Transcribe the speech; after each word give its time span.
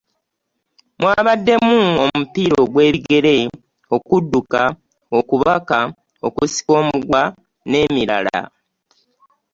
Mwabaddemu; 0.99 1.77
omupiira 2.05 2.59
gw'ebigere, 2.71 3.35
okudduka, 3.95 4.61
okubaka, 5.17 5.79
okusika 6.27 6.71
omugwa 6.81 7.21
n'emirala 7.69 8.39